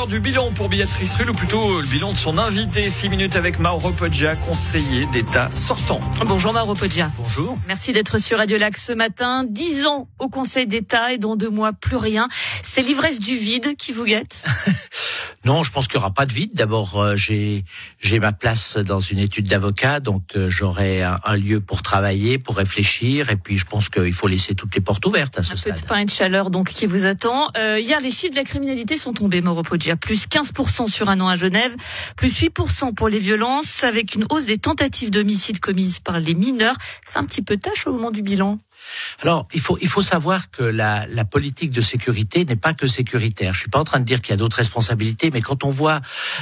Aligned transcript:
l'heure 0.00 0.06
du 0.06 0.20
bilan 0.20 0.50
pour 0.52 0.70
Béatrice 0.70 1.12
Rulle, 1.14 1.28
ou 1.28 1.34
plutôt 1.34 1.82
le 1.82 1.86
bilan 1.86 2.12
de 2.12 2.16
son 2.16 2.38
invité. 2.38 2.88
6 2.88 3.10
minutes 3.10 3.36
avec 3.36 3.58
Mauro 3.58 3.90
Poggia, 3.90 4.34
conseiller 4.34 5.04
d'État 5.12 5.50
sortant. 5.52 6.00
Bonjour 6.24 6.54
Mauro 6.54 6.72
Poggia. 6.72 7.10
Bonjour. 7.18 7.58
Merci 7.68 7.92
d'être 7.92 8.16
sur 8.16 8.38
Radio 8.38 8.56
Lac 8.56 8.78
ce 8.78 8.92
matin. 8.92 9.44
10 9.46 9.86
ans 9.86 10.08
au 10.18 10.30
Conseil 10.30 10.66
d'État 10.66 11.12
et 11.12 11.18
dans 11.18 11.36
deux 11.36 11.50
mois 11.50 11.74
plus 11.74 11.96
rien. 11.96 12.28
C'est 12.62 12.80
l'ivresse 12.80 13.20
du 13.20 13.36
vide 13.36 13.76
qui 13.76 13.92
vous 13.92 14.04
guette? 14.04 14.42
Non, 15.46 15.64
je 15.64 15.72
pense 15.72 15.88
qu'il 15.88 15.96
n'y 15.96 16.04
aura 16.04 16.12
pas 16.12 16.26
de 16.26 16.32
vide. 16.34 16.50
D'abord, 16.52 17.00
euh, 17.00 17.16
j'ai 17.16 17.64
j'ai 17.98 18.18
ma 18.18 18.32
place 18.32 18.76
dans 18.76 19.00
une 19.00 19.18
étude 19.18 19.48
d'avocat, 19.48 19.98
donc 19.98 20.22
euh, 20.36 20.50
j'aurai 20.50 21.02
un, 21.02 21.18
un, 21.24 21.36
lieu 21.36 21.60
pour 21.60 21.80
travailler, 21.80 22.38
pour 22.38 22.56
réfléchir, 22.56 23.30
et 23.30 23.36
puis 23.36 23.56
je 23.56 23.64
pense 23.64 23.88
qu'il 23.88 24.12
faut 24.12 24.28
laisser 24.28 24.54
toutes 24.54 24.74
les 24.74 24.82
portes 24.82 25.04
ouvertes 25.06 25.38
à 25.38 25.42
ce 25.42 25.54
un 25.54 25.56
stade. 25.56 25.72
Un 25.72 25.76
peu 25.76 25.80
de 25.80 25.86
pain 25.86 25.98
et 26.00 26.04
de 26.04 26.10
chaleur 26.10 26.50
donc 26.50 26.68
qui 26.68 26.84
vous 26.84 27.06
attend. 27.06 27.48
Euh, 27.56 27.80
hier, 27.80 28.00
les 28.00 28.10
chiffres 28.10 28.32
de 28.32 28.36
la 28.36 28.44
criminalité 28.44 28.98
sont 28.98 29.14
tombés, 29.14 29.40
Mauro 29.40 29.62
Poggia. 29.62 29.96
Plus 29.96 30.26
15% 30.26 30.88
sur 30.88 31.08
un 31.08 31.18
an 31.20 31.28
à 31.28 31.36
Genève, 31.36 31.74
plus 32.16 32.28
8% 32.28 32.94
pour 32.94 33.08
les 33.08 33.18
violences, 33.18 33.82
avec 33.82 34.14
une 34.14 34.26
hausse 34.28 34.44
des 34.44 34.58
tentatives 34.58 35.10
d'homicide 35.10 35.58
commises 35.58 36.00
par 36.00 36.20
les 36.20 36.34
mineurs. 36.34 36.76
C'est 37.06 37.18
un 37.18 37.24
petit 37.24 37.42
peu 37.42 37.56
tâche 37.56 37.86
au 37.86 37.92
moment 37.92 38.10
du 38.10 38.20
bilan. 38.20 38.58
Alors, 39.22 39.46
il 39.52 39.60
faut, 39.60 39.78
il 39.80 39.88
faut 39.88 40.02
savoir 40.02 40.50
que 40.50 40.62
la, 40.62 41.06
la 41.06 41.24
politique 41.24 41.70
de 41.70 41.80
sécurité 41.80 42.44
n'est 42.44 42.56
pas 42.56 42.74
que 42.74 42.86
sécuritaire. 42.86 43.54
Je 43.54 43.60
suis 43.60 43.68
pas 43.70 43.78
en 43.78 43.84
train 43.84 44.00
de 44.00 44.04
dire 44.04 44.20
qu'il 44.20 44.30
y 44.30 44.34
a 44.34 44.36
d'autres 44.36 44.56
responsabilités, 44.56 45.30
mais 45.30 45.42
quand 45.42 45.64
on 45.64 45.70
voit 45.70 46.00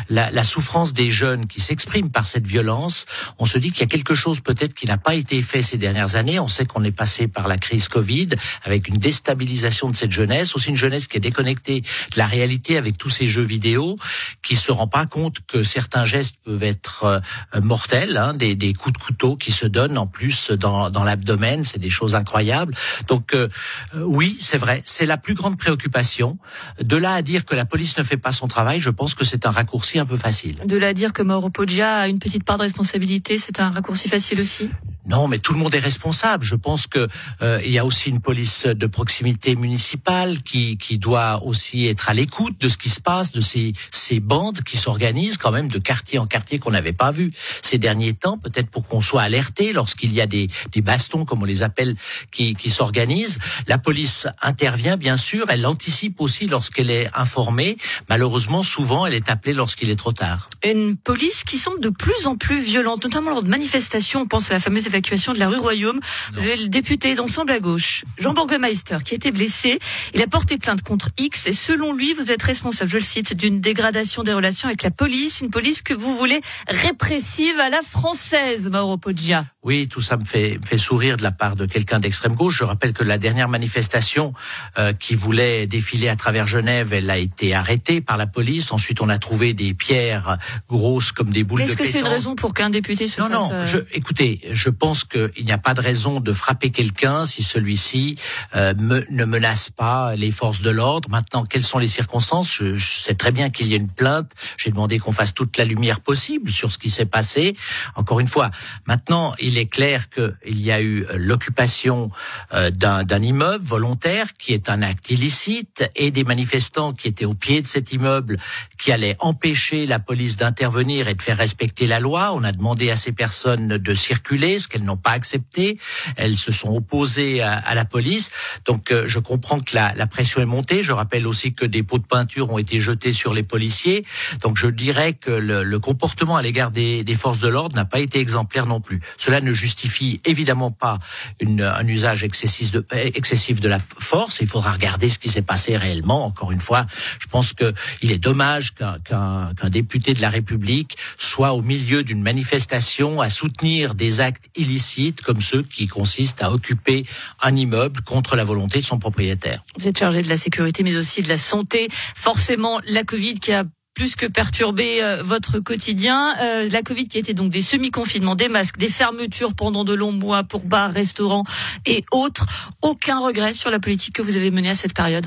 la, 0.08 0.30
la 0.30 0.44
souffrance 0.44 0.92
des 0.92 1.10
jeunes 1.10 1.46
qui 1.46 1.60
s'expriment 1.60 2.10
par 2.10 2.26
cette 2.26 2.46
violence, 2.46 3.06
on 3.38 3.46
se 3.46 3.58
dit 3.58 3.72
qu'il 3.72 3.80
y 3.80 3.84
a 3.84 3.88
quelque 3.88 4.14
chose 4.14 4.40
peut-être 4.40 4.74
qui 4.74 4.86
n'a 4.86 4.98
pas 4.98 5.14
été 5.14 5.42
fait 5.42 5.62
ces 5.62 5.76
dernières 5.76 6.16
années. 6.16 6.38
On 6.38 6.48
sait 6.48 6.64
qu'on 6.64 6.84
est 6.84 6.92
passé 6.92 7.28
par 7.28 7.48
la 7.48 7.58
crise 7.58 7.88
Covid 7.88 8.28
avec 8.64 8.88
une 8.88 8.98
déstabilisation 8.98 9.90
de 9.90 9.96
cette 9.96 10.12
jeunesse, 10.12 10.54
aussi 10.54 10.70
une 10.70 10.76
jeunesse 10.76 11.06
qui 11.06 11.16
est 11.16 11.20
déconnectée 11.20 11.80
de 11.80 12.18
la 12.18 12.26
réalité 12.26 12.76
avec 12.76 12.96
tous 12.96 13.10
ces 13.10 13.28
jeux 13.28 13.42
vidéo, 13.42 13.96
qui 14.42 14.56
se 14.56 14.72
rend 14.72 14.86
pas 14.86 15.06
compte 15.06 15.38
que 15.46 15.62
certains 15.64 16.04
gestes 16.04 16.36
peuvent 16.44 16.62
être 16.62 17.04
euh, 17.04 17.60
mortels, 17.60 18.16
hein, 18.16 18.34
des, 18.34 18.54
des 18.54 18.72
coups 18.72 18.98
de 18.98 19.02
couteau 19.02 19.36
qui 19.36 19.52
se 19.52 19.66
donnent 19.66 19.98
en 19.98 20.06
plus 20.06 20.50
dans, 20.50 20.90
dans 20.90 21.04
l'abdomen, 21.04 21.64
c'est 21.64 21.78
des 21.78 21.90
choses 21.90 22.14
incroyables 22.14 22.27
incroyable. 22.28 22.74
Donc 23.08 23.32
euh, 23.34 23.48
oui, 23.94 24.36
c'est 24.38 24.58
vrai, 24.58 24.82
c'est 24.84 25.06
la 25.06 25.16
plus 25.16 25.34
grande 25.34 25.56
préoccupation. 25.56 26.36
De 26.80 26.96
là 26.96 27.14
à 27.14 27.22
dire 27.22 27.44
que 27.46 27.54
la 27.54 27.64
police 27.64 27.96
ne 27.96 28.02
fait 28.02 28.18
pas 28.18 28.32
son 28.32 28.48
travail, 28.48 28.80
je 28.80 28.90
pense 28.90 29.14
que 29.14 29.24
c'est 29.24 29.46
un 29.46 29.50
raccourci 29.50 29.98
un 29.98 30.04
peu 30.04 30.16
facile. 30.16 30.56
De 30.66 30.76
là 30.76 30.88
à 30.88 30.92
dire 30.92 31.12
que 31.14 31.22
Mauro 31.22 31.48
Poggia 31.48 32.00
a 32.00 32.08
une 32.08 32.18
petite 32.18 32.44
part 32.44 32.58
de 32.58 32.64
responsabilité, 32.64 33.38
c'est 33.38 33.60
un 33.60 33.70
raccourci 33.70 34.08
facile 34.08 34.40
aussi? 34.40 34.68
Non, 35.08 35.26
mais 35.26 35.38
tout 35.38 35.54
le 35.54 35.58
monde 35.58 35.74
est 35.74 35.78
responsable. 35.78 36.44
Je 36.44 36.54
pense 36.54 36.86
que 36.86 37.08
euh, 37.40 37.60
il 37.64 37.70
y 37.70 37.78
a 37.78 37.84
aussi 37.86 38.10
une 38.10 38.20
police 38.20 38.66
de 38.66 38.86
proximité 38.86 39.56
municipale 39.56 40.42
qui 40.42 40.76
qui 40.76 40.98
doit 40.98 41.42
aussi 41.44 41.86
être 41.86 42.10
à 42.10 42.14
l'écoute 42.14 42.60
de 42.60 42.68
ce 42.68 42.76
qui 42.76 42.90
se 42.90 43.00
passe, 43.00 43.32
de 43.32 43.40
ces 43.40 43.72
ces 43.90 44.20
bandes 44.20 44.62
qui 44.62 44.76
s'organisent 44.76 45.38
quand 45.38 45.50
même 45.50 45.68
de 45.68 45.78
quartier 45.78 46.18
en 46.18 46.26
quartier 46.26 46.58
qu'on 46.58 46.72
n'avait 46.72 46.92
pas 46.92 47.10
vu 47.10 47.32
ces 47.62 47.78
derniers 47.78 48.12
temps, 48.12 48.36
peut-être 48.36 48.68
pour 48.70 48.86
qu'on 48.86 49.00
soit 49.00 49.22
alerté 49.22 49.72
lorsqu'il 49.72 50.12
y 50.12 50.20
a 50.20 50.26
des 50.26 50.48
des 50.72 50.82
bastons 50.82 51.24
comme 51.24 51.42
on 51.42 51.46
les 51.46 51.62
appelle 51.62 51.96
qui 52.30 52.54
qui 52.54 52.70
s'organisent. 52.70 53.38
La 53.66 53.78
police 53.78 54.26
intervient 54.42 54.98
bien 54.98 55.16
sûr, 55.16 55.46
elle 55.48 55.64
anticipe 55.64 56.20
aussi 56.20 56.46
lorsqu'elle 56.46 56.90
est 56.90 57.08
informée. 57.14 57.78
Malheureusement, 58.10 58.62
souvent, 58.62 59.06
elle 59.06 59.14
est 59.14 59.30
appelée 59.30 59.54
lorsqu'il 59.54 59.88
est 59.88 59.96
trop 59.96 60.12
tard. 60.12 60.50
Une 60.62 60.96
police 60.96 61.44
qui 61.44 61.56
semble 61.56 61.80
de 61.80 61.90
plus 61.90 62.26
en 62.26 62.36
plus 62.36 62.60
violente, 62.60 63.04
notamment 63.04 63.30
lors 63.30 63.42
de 63.42 63.48
manifestations. 63.48 64.20
On 64.20 64.26
pense 64.26 64.50
à 64.50 64.54
la 64.54 64.60
fameuse 64.60 64.86
évacuation 64.98 65.32
de 65.32 65.38
la 65.38 65.48
rue 65.48 65.58
Royaume. 65.58 66.00
Vous 66.34 66.40
avez 66.40 66.56
le 66.56 66.68
député 66.68 67.14
d'ensemble 67.14 67.52
à 67.52 67.60
gauche, 67.60 68.04
Jean 68.18 68.32
Bourgemeister, 68.32 68.98
qui 69.04 69.14
a 69.14 69.16
été 69.16 69.30
blessé. 69.30 69.78
Il 70.12 70.20
a 70.22 70.26
porté 70.26 70.58
plainte 70.58 70.82
contre 70.82 71.08
X 71.18 71.46
et 71.46 71.52
selon 71.52 71.92
lui, 71.92 72.14
vous 72.14 72.32
êtes 72.32 72.42
responsable, 72.42 72.90
je 72.90 72.96
le 72.96 73.04
cite, 73.04 73.34
d'une 73.34 73.60
dégradation 73.60 74.24
des 74.24 74.32
relations 74.32 74.68
avec 74.68 74.82
la 74.82 74.90
police, 74.90 75.40
une 75.40 75.50
police 75.50 75.82
que 75.82 75.94
vous 75.94 76.16
voulez 76.16 76.40
répressive 76.66 77.58
à 77.60 77.70
la 77.70 77.80
française, 77.82 78.68
Mauro 78.70 78.96
Poggia. 78.96 79.44
Oui, 79.62 79.86
tout 79.86 80.00
ça 80.00 80.16
me 80.16 80.24
fait, 80.24 80.58
me 80.60 80.66
fait 80.66 80.78
sourire 80.78 81.16
de 81.16 81.22
la 81.22 81.30
part 81.30 81.54
de 81.54 81.66
quelqu'un 81.66 82.00
d'extrême 82.00 82.34
gauche. 82.34 82.58
Je 82.58 82.64
rappelle 82.64 82.92
que 82.92 83.04
la 83.04 83.18
dernière 83.18 83.48
manifestation 83.48 84.32
euh, 84.78 84.92
qui 84.92 85.14
voulait 85.14 85.66
défiler 85.66 86.08
à 86.08 86.16
travers 86.16 86.46
Genève, 86.46 86.92
elle 86.92 87.10
a 87.10 87.18
été 87.18 87.54
arrêtée 87.54 88.00
par 88.00 88.16
la 88.16 88.26
police. 88.26 88.72
Ensuite, 88.72 89.00
on 89.00 89.08
a 89.08 89.18
trouvé 89.18 89.52
des 89.52 89.74
pierres 89.74 90.38
grosses 90.68 91.12
comme 91.12 91.30
des 91.30 91.44
boules 91.44 91.60
de 91.60 91.66
Est-ce 91.66 91.76
que 91.76 91.84
c'est 91.84 92.00
une 92.00 92.08
raison 92.08 92.34
pour 92.34 92.54
qu'un 92.54 92.70
député 92.70 93.06
se 93.06 93.20
non, 93.20 93.28
fasse... 93.28 93.50
Non, 93.50 93.58
non. 93.58 93.66
Je, 93.66 93.78
écoutez, 93.92 94.40
je 94.50 94.70
pense 94.70 94.87
qu'il 95.04 95.44
n'y 95.44 95.52
a 95.52 95.58
pas 95.58 95.74
de 95.74 95.80
raison 95.80 96.20
de 96.20 96.32
frapper 96.32 96.70
quelqu'un 96.70 97.26
si 97.26 97.42
celui-ci 97.42 98.16
euh, 98.54 98.74
me, 98.78 99.04
ne 99.10 99.24
menace 99.24 99.70
pas 99.70 100.14
les 100.16 100.30
forces 100.30 100.60
de 100.60 100.70
l'ordre. 100.70 101.08
Maintenant, 101.10 101.44
quelles 101.44 101.64
sont 101.64 101.78
les 101.78 101.88
circonstances? 101.88 102.52
Je, 102.52 102.76
je 102.76 102.98
sais 102.98 103.14
très 103.14 103.32
bien 103.32 103.50
qu'il 103.50 103.68
y 103.68 103.74
a 103.74 103.76
une 103.76 103.88
plainte. 103.88 104.30
J'ai 104.56 104.70
demandé 104.70 104.98
qu'on 104.98 105.12
fasse 105.12 105.34
toute 105.34 105.56
la 105.56 105.64
lumière 105.64 106.00
possible 106.00 106.50
sur 106.50 106.70
ce 106.72 106.78
qui 106.78 106.90
s'est 106.90 107.06
passé. 107.06 107.56
Encore 107.94 108.20
une 108.20 108.28
fois, 108.28 108.50
maintenant, 108.86 109.34
il 109.40 109.58
est 109.58 109.66
clair 109.66 110.08
qu'il 110.10 110.60
y 110.60 110.70
a 110.70 110.80
eu 110.80 111.06
l'occupation 111.14 112.10
euh, 112.52 112.70
d'un 112.70 113.22
immeuble 113.22 113.64
volontaire 113.64 114.34
qui 114.38 114.52
est 114.52 114.68
un 114.68 114.82
acte 114.82 115.10
illicite 115.10 115.90
et 115.96 116.10
des 116.10 116.24
manifestants 116.24 116.92
qui 116.92 117.08
étaient 117.08 117.24
au 117.24 117.34
pied 117.34 117.62
de 117.62 117.66
cet 117.66 117.92
immeuble 117.92 118.38
qui 118.78 118.92
allaient 118.92 119.16
empêcher 119.18 119.86
la 119.86 119.98
police 119.98 120.36
d'intervenir 120.36 121.08
et 121.08 121.14
de 121.14 121.22
faire 121.22 121.36
respecter 121.36 121.86
la 121.86 122.00
loi. 122.00 122.32
On 122.34 122.44
a 122.44 122.52
demandé 122.52 122.90
à 122.90 122.96
ces 122.96 123.12
personnes 123.12 123.78
de 123.78 123.94
circuler, 123.94 124.58
qu'elles 124.68 124.84
n'ont 124.84 124.96
pas 124.96 125.12
accepté. 125.12 125.78
Elles 126.16 126.36
se 126.36 126.52
sont 126.52 126.74
opposées 126.74 127.42
à, 127.42 127.74
la 127.74 127.84
police. 127.84 128.30
Donc 128.64 128.90
euh, 128.90 129.04
je 129.06 129.18
comprends 129.18 129.60
que 129.60 129.74
la, 129.74 129.94
la, 129.94 130.06
pression 130.06 130.40
est 130.40 130.46
montée. 130.46 130.82
Je 130.82 130.92
rappelle 130.92 131.26
aussi 131.26 131.54
que 131.54 131.64
des 131.64 131.82
pots 131.82 131.98
de 131.98 132.06
peinture 132.06 132.50
ont 132.52 132.58
été 132.58 132.80
jetés 132.80 133.12
sur 133.12 133.34
les 133.34 133.42
policiers. 133.42 134.04
Donc 134.42 134.56
je 134.56 134.66
dirais 134.66 135.12
que 135.12 135.30
le, 135.30 135.62
le 135.62 135.78
comportement 135.78 136.36
à 136.36 136.42
l'égard 136.42 136.70
des, 136.70 137.04
des, 137.04 137.14
forces 137.14 137.40
de 137.40 137.48
l'ordre 137.48 137.76
n'a 137.76 137.84
pas 137.84 138.00
été 138.00 138.20
exemplaire 138.20 138.66
non 138.66 138.80
plus. 138.80 139.00
Cela 139.16 139.40
ne 139.40 139.52
justifie 139.52 140.20
évidemment 140.24 140.70
pas 140.70 140.98
une, 141.40 141.62
un 141.62 141.86
usage 141.86 142.24
excessif 142.24 142.70
de, 142.70 142.84
excessif 142.92 143.60
de 143.60 143.68
la 143.68 143.78
force. 143.98 144.38
Il 144.40 144.48
faudra 144.48 144.72
regarder 144.72 145.08
ce 145.08 145.18
qui 145.18 145.28
s'est 145.28 145.42
passé 145.42 145.76
réellement. 145.76 146.24
Encore 146.24 146.52
une 146.52 146.60
fois, 146.60 146.86
je 147.18 147.26
pense 147.26 147.52
qu'il 147.52 148.12
est 148.12 148.18
dommage 148.18 148.74
qu'un 148.74 148.98
qu 148.98 149.14
qu 149.60 149.70
député 149.70 150.14
de 150.14 150.20
la 150.20 150.30
République 150.30 150.96
soit 151.16 151.52
au 151.52 151.62
milieu 151.62 152.02
d'une 152.02 152.22
manifestation 152.22 153.20
à 153.20 153.30
soutenir 153.30 153.94
des 153.94 154.20
actes 154.20 154.48
illicites 154.58 155.22
comme 155.22 155.40
ceux 155.40 155.62
qui 155.62 155.86
consistent 155.86 156.42
à 156.42 156.52
occuper 156.52 157.06
un 157.40 157.56
immeuble 157.56 158.02
contre 158.02 158.36
la 158.36 158.44
volonté 158.44 158.80
de 158.80 158.84
son 158.84 158.98
propriétaire. 158.98 159.64
Vous 159.78 159.88
êtes 159.88 159.98
chargé 159.98 160.22
de 160.22 160.28
la 160.28 160.36
sécurité 160.36 160.82
mais 160.82 160.96
aussi 160.96 161.22
de 161.22 161.28
la 161.28 161.38
santé. 161.38 161.88
Forcément, 162.14 162.80
la 162.86 163.04
Covid 163.04 163.34
qui 163.34 163.52
a 163.52 163.64
plus 163.98 164.14
que 164.14 164.26
perturber 164.26 165.02
euh, 165.02 165.24
votre 165.24 165.58
quotidien. 165.58 166.36
Euh, 166.40 166.68
la 166.70 166.82
Covid 166.82 167.08
qui 167.08 167.18
été 167.18 167.34
donc 167.34 167.50
des 167.50 167.62
semi-confinements, 167.62 168.36
des 168.36 168.48
masques, 168.48 168.78
des 168.78 168.88
fermetures 168.88 169.54
pendant 169.54 169.82
de 169.82 169.92
longs 169.92 170.12
mois 170.12 170.44
pour 170.44 170.60
bars, 170.60 170.92
restaurants 170.92 171.42
et 171.84 172.04
autres. 172.12 172.46
Aucun 172.80 173.18
regret 173.18 173.52
sur 173.52 173.70
la 173.70 173.80
politique 173.80 174.14
que 174.14 174.22
vous 174.22 174.36
avez 174.36 174.52
menée 174.52 174.70
à 174.70 174.76
cette 174.76 174.94
période? 174.94 175.26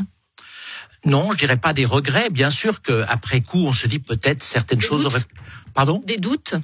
Non, 1.03 1.33
je 1.33 1.37
dirais 1.37 1.57
pas 1.57 1.73
des 1.73 1.83
regrets. 1.83 2.29
Bien 2.29 2.49
sûr 2.49 2.81
qu'après 2.81 3.41
coup, 3.41 3.59
on 3.59 3.73
se 3.73 3.87
dit 3.87 3.99
peut-être 3.99 4.41
certaines 4.41 4.79
des 4.79 4.85
choses 4.85 5.03
doutes. 5.03 5.13
auraient... 5.13 5.25
Pardon? 5.73 6.01
Des 6.05 6.17
doutes? 6.17 6.55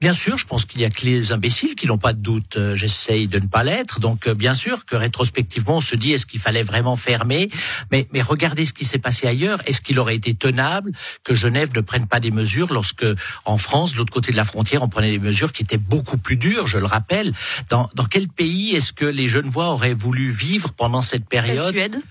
Bien 0.00 0.14
sûr, 0.14 0.38
je 0.38 0.46
pense 0.46 0.64
qu'il 0.64 0.80
y 0.80 0.86
a 0.86 0.88
que 0.88 1.04
les 1.04 1.30
imbéciles 1.32 1.74
qui 1.74 1.86
n'ont 1.86 1.98
pas 1.98 2.14
de 2.14 2.22
doute. 2.22 2.56
Euh, 2.56 2.74
J'essaye 2.74 3.28
de 3.28 3.38
ne 3.38 3.46
pas 3.46 3.62
l'être. 3.64 4.00
Donc, 4.00 4.26
euh, 4.26 4.32
bien 4.32 4.54
sûr 4.54 4.86
que 4.86 4.96
rétrospectivement, 4.96 5.76
on 5.76 5.80
se 5.82 5.94
dit 5.94 6.12
est-ce 6.12 6.24
qu'il 6.24 6.40
fallait 6.40 6.62
vraiment 6.62 6.96
fermer? 6.96 7.50
Mais, 7.92 8.08
mais 8.10 8.22
regardez 8.22 8.64
ce 8.64 8.72
qui 8.72 8.86
s'est 8.86 8.98
passé 8.98 9.26
ailleurs. 9.26 9.60
Est-ce 9.66 9.82
qu'il 9.82 9.98
aurait 9.98 10.16
été 10.16 10.32
tenable 10.32 10.92
que 11.22 11.34
Genève 11.34 11.72
ne 11.74 11.82
prenne 11.82 12.06
pas 12.06 12.18
des 12.18 12.30
mesures 12.30 12.72
lorsque, 12.72 13.04
en 13.44 13.58
France, 13.58 13.92
de 13.92 13.98
l'autre 13.98 14.12
côté 14.12 14.32
de 14.32 14.38
la 14.38 14.44
frontière, 14.44 14.82
on 14.82 14.88
prenait 14.88 15.10
des 15.10 15.18
mesures 15.18 15.52
qui 15.52 15.64
étaient 15.64 15.76
beaucoup 15.76 16.16
plus 16.16 16.36
dures, 16.36 16.66
je 16.66 16.78
le 16.78 16.86
rappelle? 16.86 17.34
Dans, 17.68 17.90
dans 17.94 18.06
quel 18.06 18.28
pays 18.28 18.74
est-ce 18.74 18.94
que 18.94 19.04
les 19.04 19.28
Genevois 19.28 19.68
auraient 19.68 19.92
voulu 19.92 20.30
vivre 20.30 20.72
pendant 20.72 21.02
cette 21.02 21.28
période? 21.28 21.58
La 21.58 21.70
Suède 21.72 22.02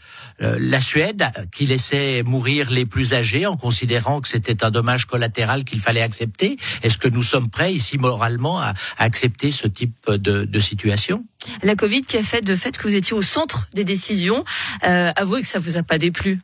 euh, 0.41 0.57
la 0.59 0.79
Suède, 0.79 1.29
qui 1.51 1.65
laissait 1.65 2.23
mourir 2.23 2.71
les 2.71 2.85
plus 2.85 3.13
âgés 3.13 3.45
en 3.45 3.57
considérant 3.57 4.21
que 4.21 4.27
c'était 4.29 4.63
un 4.63 4.71
dommage 4.71 5.05
collatéral 5.05 5.65
qu'il 5.65 5.81
fallait 5.81 6.01
accepter. 6.01 6.55
Est-ce 6.81 6.97
que 6.97 7.09
nous 7.09 7.23
sommes 7.23 7.49
prêts? 7.49 7.73
Ici 7.79 7.97
moralement 7.97 8.59
à, 8.59 8.73
à 8.97 9.03
accepter 9.03 9.51
ce 9.51 9.67
type 9.67 10.09
de, 10.09 10.43
de 10.43 10.59
situation 10.59 11.25
La 11.63 11.75
Covid 11.75 12.01
qui 12.01 12.17
a 12.17 12.23
fait 12.23 12.41
de 12.41 12.55
fait 12.55 12.77
que 12.77 12.83
vous 12.87 12.95
étiez 12.95 13.15
au 13.15 13.21
centre 13.21 13.67
des 13.73 13.83
décisions. 13.83 14.43
Euh, 14.83 15.11
avouez 15.15 15.41
que 15.41 15.47
ça 15.47 15.59
vous 15.59 15.77
a 15.77 15.83
pas 15.83 15.97
déplu. 15.97 16.39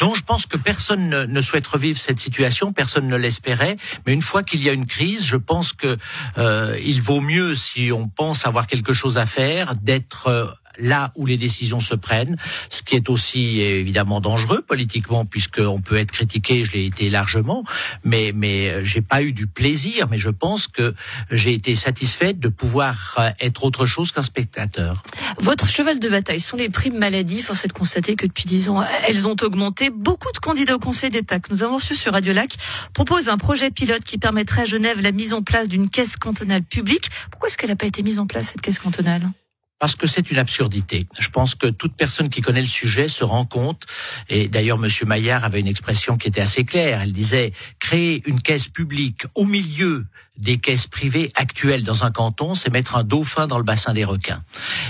Donc 0.00 0.16
je 0.16 0.22
pense 0.22 0.46
que 0.46 0.56
personne 0.56 1.08
ne, 1.08 1.24
ne, 1.24 1.40
souhaite 1.40 1.66
revivre 1.66 1.98
cette 1.98 2.18
situation, 2.18 2.72
personne 2.72 3.06
ne 3.06 3.16
l'espérait. 3.16 3.76
Mais 4.06 4.12
une 4.12 4.22
fois 4.22 4.42
qu'il 4.42 4.62
y 4.62 4.68
a 4.68 4.72
une 4.72 4.86
crise, 4.86 5.24
je 5.24 5.36
pense 5.36 5.72
que 5.72 5.96
euh, 6.36 6.78
il 6.84 7.00
vaut 7.00 7.20
mieux, 7.20 7.54
si 7.54 7.92
on 7.92 8.08
pense 8.08 8.44
avoir 8.44 8.66
quelque 8.66 8.92
chose 8.92 9.18
à 9.18 9.26
faire, 9.26 9.76
d'être 9.76 10.26
euh, 10.26 10.46
là 10.78 11.12
où 11.14 11.26
les 11.26 11.36
décisions 11.36 11.80
se 11.80 11.94
prennent, 11.94 12.36
ce 12.70 12.82
qui 12.82 12.96
est 12.96 13.10
aussi 13.10 13.60
évidemment 13.60 14.20
dangereux 14.20 14.62
politiquement 14.62 15.24
puisqu'on 15.24 15.80
peut 15.80 15.96
être 15.96 16.12
critiqué, 16.12 16.64
je 16.64 16.72
l'ai 16.72 16.86
été 16.86 17.10
largement, 17.10 17.64
mais 18.04 18.32
mais 18.34 18.84
j'ai 18.84 19.02
pas 19.02 19.22
eu 19.22 19.32
du 19.32 19.46
plaisir, 19.46 20.08
mais 20.10 20.18
je 20.18 20.30
pense 20.30 20.68
que 20.68 20.94
j'ai 21.30 21.54
été 21.54 21.74
satisfaite 21.74 22.38
de 22.38 22.48
pouvoir 22.48 23.16
euh, 23.18 23.30
être 23.40 23.64
autre 23.64 23.86
chose 23.86 24.12
qu'un 24.12 24.22
spectateur. 24.22 25.02
Votre 25.38 25.68
cheval 25.68 25.98
de 25.98 26.08
bataille 26.08 26.40
sont 26.40 26.56
les 26.56 26.68
primes 26.70 26.98
maladie. 26.98 27.42
Force 27.42 27.64
est 27.64 27.68
de 27.68 27.72
constater 27.72 28.16
que 28.16 28.26
depuis 28.26 28.44
dix 28.44 28.68
ans, 28.68 28.84
elles 29.06 29.26
ont 29.26 29.36
augmenté. 29.42 29.90
Beaucoup 29.90 30.32
de 30.32 30.38
candidats 30.38 30.76
au 30.76 30.78
Conseil 30.78 31.10
d'État 31.10 31.38
que 31.38 31.52
nous 31.52 31.62
avons 31.62 31.76
reçus 31.76 31.96
sur 31.96 32.12
Radio 32.12 32.32
Lac 32.32 32.56
proposent 32.92 33.28
un 33.28 33.38
projet 33.38 33.70
pilote 33.70 34.04
qui 34.04 34.18
permettrait 34.18 34.62
à 34.62 34.64
Genève 34.64 35.02
la 35.02 35.12
mise 35.12 35.32
en 35.32 35.42
place 35.42 35.68
d'une 35.68 35.88
caisse 35.88 36.16
cantonale 36.16 36.62
publique. 36.62 37.08
Pourquoi 37.30 37.48
est-ce 37.48 37.58
qu'elle 37.58 37.70
n'a 37.70 37.76
pas 37.76 37.86
été 37.86 38.02
mise 38.02 38.18
en 38.18 38.26
place, 38.26 38.48
cette 38.48 38.60
caisse 38.60 38.78
cantonale? 38.78 39.30
Parce 39.78 39.96
que 39.96 40.06
c'est 40.06 40.30
une 40.30 40.38
absurdité. 40.38 41.06
Je 41.18 41.28
pense 41.28 41.54
que 41.54 41.66
toute 41.66 41.94
personne 41.94 42.28
qui 42.28 42.40
connaît 42.40 42.62
le 42.62 42.66
sujet 42.66 43.08
se 43.08 43.24
rend 43.24 43.44
compte, 43.44 43.84
et 44.28 44.48
d'ailleurs 44.48 44.78
Monsieur 44.78 45.06
Maillard 45.06 45.44
avait 45.44 45.60
une 45.60 45.68
expression 45.68 46.16
qui 46.16 46.28
était 46.28 46.40
assez 46.40 46.64
claire, 46.64 47.00
elle 47.02 47.12
disait 47.12 47.52
créer 47.78 48.22
une 48.26 48.40
caisse 48.40 48.68
publique 48.68 49.26
au 49.34 49.44
milieu 49.44 50.06
des 50.36 50.58
caisses 50.58 50.88
privées 50.88 51.30
actuelles 51.36 51.84
dans 51.84 52.04
un 52.04 52.10
canton, 52.10 52.54
c'est 52.54 52.70
mettre 52.70 52.96
un 52.96 53.04
dauphin 53.04 53.46
dans 53.46 53.58
le 53.58 53.64
bassin 53.64 53.92
des 53.92 54.04
requins. 54.04 54.42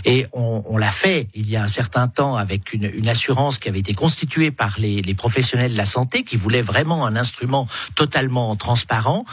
Et 0.06 0.26
on, 0.32 0.64
on 0.66 0.78
l'a 0.78 0.90
fait 0.90 1.28
il 1.34 1.50
y 1.50 1.56
a 1.56 1.62
un 1.62 1.68
certain 1.68 2.08
temps 2.08 2.36
avec 2.36 2.72
une, 2.72 2.90
une 2.94 3.08
assurance 3.08 3.58
qui 3.58 3.68
avait 3.68 3.80
été 3.80 3.92
constituée 3.92 4.50
par 4.50 4.76
les, 4.78 5.02
les, 5.02 5.14
professionnels 5.14 5.72
de 5.72 5.76
la 5.76 5.84
santé 5.84 6.22
qui 6.22 6.36
voulaient 6.36 6.62
vraiment 6.62 7.04
un 7.06 7.14
instrument 7.14 7.66
totalement 7.94 8.56
transparent. 8.56 9.24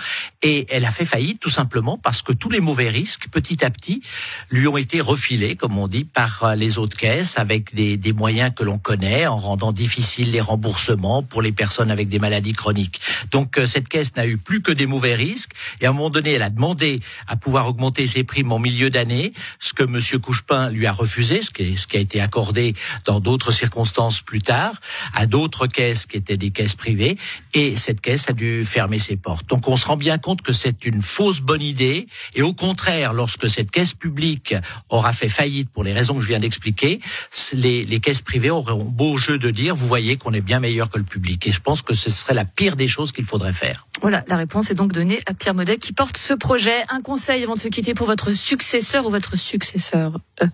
Et 0.43 0.67
elle 0.69 0.85
a 0.85 0.91
fait 0.91 1.05
faillite 1.05 1.39
tout 1.39 1.49
simplement 1.49 1.97
parce 1.97 2.21
que 2.21 2.33
tous 2.33 2.49
les 2.49 2.59
mauvais 2.59 2.89
risques, 2.89 3.29
petit 3.29 3.63
à 3.63 3.69
petit, 3.69 4.01
lui 4.49 4.67
ont 4.67 4.77
été 4.77 4.99
refilés, 4.99 5.40
comme 5.55 5.77
on 5.77 5.87
dit, 5.87 6.03
par 6.03 6.55
les 6.55 6.77
autres 6.77 6.97
caisses 6.97 7.37
avec 7.37 7.75
des, 7.75 7.97
des 7.97 8.13
moyens 8.13 8.51
que 8.55 8.63
l'on 8.63 8.77
connaît, 8.77 9.27
en 9.27 9.37
rendant 9.37 9.71
difficiles 9.71 10.31
les 10.31 10.41
remboursements 10.41 11.23
pour 11.23 11.41
les 11.41 11.51
personnes 11.51 11.91
avec 11.91 12.09
des 12.09 12.19
maladies 12.19 12.53
chroniques. 12.53 13.01
Donc 13.31 13.57
euh, 13.57 13.65
cette 13.65 13.87
caisse 13.87 14.15
n'a 14.15 14.25
eu 14.25 14.37
plus 14.37 14.61
que 14.61 14.71
des 14.71 14.85
mauvais 14.85 15.15
risques. 15.15 15.51
Et 15.79 15.87
moment 15.93 16.09
donné, 16.09 16.33
elle 16.33 16.43
a 16.43 16.49
demandé 16.49 16.99
à 17.27 17.35
pouvoir 17.35 17.67
augmenter 17.67 18.07
ses 18.07 18.23
primes 18.23 18.51
en 18.51 18.59
milieu 18.59 18.89
d'année, 18.89 19.33
ce 19.59 19.73
que 19.73 19.83
M. 19.83 19.99
Couchepin 20.19 20.69
lui 20.69 20.85
a 20.85 20.91
refusé, 20.91 21.41
ce 21.41 21.51
qui, 21.51 21.77
ce 21.77 21.87
qui 21.87 21.97
a 21.97 21.99
été 21.99 22.21
accordé 22.21 22.73
dans 23.05 23.19
d'autres 23.19 23.51
circonstances 23.51 24.21
plus 24.21 24.41
tard, 24.41 24.73
à 25.13 25.25
d'autres 25.25 25.67
caisses 25.67 26.05
qui 26.05 26.17
étaient 26.17 26.37
des 26.37 26.51
caisses 26.51 26.75
privées, 26.75 27.17
et 27.53 27.75
cette 27.75 28.01
caisse 28.01 28.29
a 28.29 28.33
dû 28.33 28.65
fermer 28.65 28.99
ses 28.99 29.17
portes. 29.17 29.47
Donc 29.49 29.67
on 29.67 29.77
se 29.77 29.85
rend 29.85 29.97
bien 29.97 30.17
compte 30.17 30.41
que 30.41 30.53
c'est 30.53 30.85
une 30.85 31.01
fausse 31.01 31.41
bonne 31.41 31.61
idée, 31.61 32.07
et 32.35 32.41
au 32.41 32.53
contraire, 32.53 33.13
lorsque 33.13 33.49
cette 33.49 33.71
caisse 33.71 33.93
publique 33.93 34.55
aura 34.89 35.13
fait 35.13 35.29
faillite 35.31 35.69
pour 35.69 35.83
les 35.83 35.93
raisons 35.93 36.15
que 36.15 36.21
je 36.21 36.27
viens 36.27 36.39
d'expliquer, 36.39 36.99
les, 37.53 37.99
caisses 37.99 38.21
privées 38.21 38.49
auront 38.49 38.83
beau 38.83 39.17
jeu 39.17 39.37
de 39.37 39.49
dire, 39.49 39.75
vous 39.75 39.87
voyez 39.87 40.17
qu'on 40.17 40.33
est 40.33 40.41
bien 40.41 40.59
meilleur 40.59 40.89
que 40.89 40.97
le 40.97 41.03
public. 41.03 41.47
Et 41.47 41.51
je 41.51 41.61
pense 41.61 41.81
que 41.81 41.93
ce 41.93 42.09
serait 42.09 42.33
la 42.33 42.45
pire 42.45 42.75
des 42.75 42.87
choses 42.87 43.11
qu'il 43.11 43.25
faudrait 43.25 43.53
faire. 43.53 43.87
Voilà, 44.01 44.23
la 44.27 44.37
réponse 44.37 44.71
est 44.71 44.75
donc 44.75 44.91
donnée 44.93 45.19
à 45.25 45.33
Pierre 45.33 45.53
Modet 45.53 45.77
qui 45.77 45.93
porte 45.93 46.17
ce 46.17 46.33
projet. 46.33 46.83
Un 46.89 47.01
conseil 47.01 47.43
avant 47.43 47.55
de 47.55 47.59
se 47.59 47.67
quitter 47.67 47.93
pour 47.93 48.07
votre 48.07 48.31
successeur 48.31 49.05
ou 49.05 49.09
votre 49.09 49.37
successeur 49.37 50.19
euh. 50.43 50.47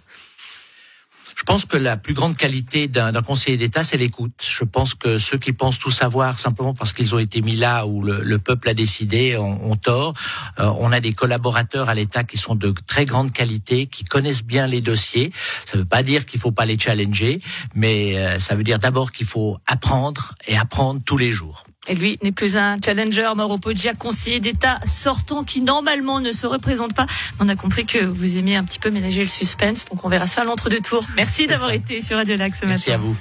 Je 1.38 1.44
pense 1.44 1.66
que 1.66 1.78
la 1.78 1.98
plus 1.98 2.16
grande 2.16 2.36
qualité 2.36 2.88
d'un 2.88 3.13
conseiller 3.22 3.57
d'État, 3.57 3.84
c'est 3.84 3.98
l'écoute. 3.98 4.34
Je 4.44 4.63
pense 4.63 4.95
que 4.95 5.19
ceux 5.19 5.38
qui 5.38 5.54
pensent 5.54 5.78
tout 5.78 5.92
savoir 5.92 6.39
simplement 6.39 6.74
parce 6.74 6.94
qu'ils 6.94 7.13
ont 7.13 7.19
été 7.19 7.42
mis 7.42 7.56
là 7.56 7.86
où 7.86 8.01
le, 8.01 8.24
le 8.24 8.39
peuple 8.39 8.69
a 8.69 8.74
décidé 8.74 9.38
ont, 9.38 9.75
tort. 9.75 10.16
Euh, 10.60 10.66
on 10.80 10.92
a 10.92 11.00
des 11.00 11.13
collaborateurs 11.13 11.89
à 11.89 11.94
l'État 11.94 12.24
qui 12.24 12.38
sont 12.38 12.56
de 12.56 12.74
très 12.88 13.06
grande 13.06 13.31
qualité, 13.31 13.86
qui 13.86 14.04
connaissent 14.04 14.44
bien 14.44 14.66
les 14.66 14.81
dossiers. 14.81 15.31
Ça 15.66 15.78
ne 15.78 15.84
veut 15.84 15.88
pas 15.88 16.01
dire 16.01 16.25
qu'il 16.25 16.39
faut 16.39 16.51
pas 16.51 16.66
les 16.66 16.80
challenger, 16.80 17.40
mais 17.75 18.18
euh, 18.18 18.40
ça 18.40 18.56
veut 18.56 18.63
dire 18.63 18.80
d'abord 18.80 19.12
qu'il 19.12 19.28
faut 19.28 19.60
apprendre 19.68 20.33
et 20.48 20.57
apprendre 20.57 21.01
tous 21.06 21.18
les 21.18 21.30
jours. 21.30 21.67
Et 21.88 21.95
lui 21.95 22.19
n'est 22.24 22.31
plus 22.31 22.57
un 22.57 22.78
challenger, 22.84 23.30
Mauro 23.36 23.57
Poggia, 23.57 23.94
conseiller 23.94 24.39
d'État 24.39 24.80
sortant 24.86 25.44
qui 25.44 25.62
normalement 25.62 26.19
ne 26.19 26.31
se 26.31 26.45
représente 26.45 26.94
pas. 26.94 27.06
On 27.39 27.48
a 27.50 27.56
compris 27.56 27.86
que 27.86 28.04
vous 28.04 28.38
aimiez 28.38 28.56
un 28.56 28.63
petit 28.63 28.80
peu 28.80 28.89
ménager 28.89 29.24
le 29.24 29.30
suspense, 29.30 29.86
donc 29.86 30.04
on 30.04 30.10
verra 30.10 30.28
ça 30.28 30.42
à 30.42 30.44
l'entre-deux 30.44 30.81
tours. 30.81 31.06
Merci 31.16 31.48
d'avoir 31.48 31.72
été 31.72 32.01
sur 32.01 32.18
Radio 32.18 32.36
Lac 32.36 32.54
ce 32.56 32.66
matin. 32.66 32.68
Merci 32.69 32.92
à 32.92 32.98
vous. 32.98 33.16